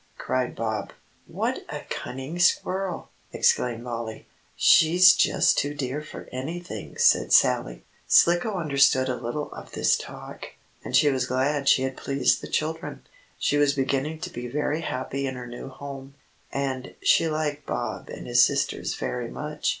[0.17, 0.93] cried Bob.
[1.27, 4.25] "What a cunning squirrel!" exclaimed Mollie.
[4.55, 7.85] "She's just too dear for anything," said Sallie.
[8.07, 10.47] Slicko understood a little of this talk,
[10.83, 13.03] and she was glad she had pleased the children.
[13.37, 16.15] She was beginning to be very happy in her new home,
[16.51, 19.69] and she liked Bob and his sisters very much.